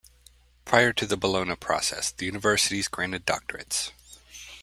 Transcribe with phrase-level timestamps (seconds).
[0.65, 3.91] Prior to the Bologna Process, the universities granted drs.